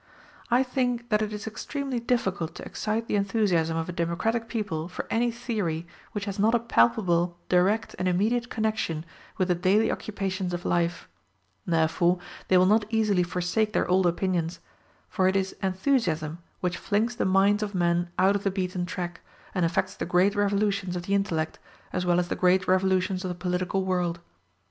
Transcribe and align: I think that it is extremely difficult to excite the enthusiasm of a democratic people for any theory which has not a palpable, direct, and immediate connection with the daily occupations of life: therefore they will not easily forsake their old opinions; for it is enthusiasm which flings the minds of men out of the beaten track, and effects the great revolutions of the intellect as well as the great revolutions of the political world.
I 0.49 0.63
think 0.63 1.09
that 1.09 1.21
it 1.21 1.31
is 1.31 1.45
extremely 1.45 1.99
difficult 1.99 2.55
to 2.55 2.65
excite 2.65 3.05
the 3.05 3.15
enthusiasm 3.15 3.77
of 3.77 3.87
a 3.87 3.91
democratic 3.91 4.47
people 4.49 4.87
for 4.87 5.05
any 5.11 5.29
theory 5.29 5.85
which 6.13 6.25
has 6.25 6.39
not 6.39 6.55
a 6.55 6.59
palpable, 6.59 7.37
direct, 7.49 7.93
and 7.99 8.07
immediate 8.07 8.49
connection 8.49 9.05
with 9.37 9.47
the 9.47 9.53
daily 9.53 9.91
occupations 9.91 10.55
of 10.55 10.65
life: 10.65 11.07
therefore 11.67 12.17
they 12.47 12.57
will 12.57 12.65
not 12.65 12.85
easily 12.89 13.21
forsake 13.21 13.73
their 13.73 13.87
old 13.87 14.07
opinions; 14.07 14.59
for 15.07 15.27
it 15.27 15.35
is 15.35 15.55
enthusiasm 15.61 16.39
which 16.61 16.77
flings 16.79 17.17
the 17.17 17.23
minds 17.25 17.61
of 17.61 17.75
men 17.75 18.09
out 18.17 18.35
of 18.35 18.43
the 18.43 18.49
beaten 18.49 18.87
track, 18.87 19.21
and 19.53 19.65
effects 19.65 19.93
the 19.95 20.07
great 20.07 20.33
revolutions 20.33 20.95
of 20.95 21.03
the 21.03 21.13
intellect 21.13 21.59
as 21.93 22.07
well 22.07 22.19
as 22.19 22.27
the 22.27 22.35
great 22.35 22.67
revolutions 22.67 23.23
of 23.23 23.29
the 23.29 23.35
political 23.35 23.85
world. 23.85 24.19